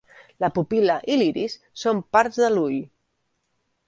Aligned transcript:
La 0.43 0.47
pupil·la 0.53 0.95
i 1.15 1.17
l'iris 1.19 1.57
són 1.81 2.01
parts 2.17 2.39
de 2.45 2.49
l'ull. 2.55 2.81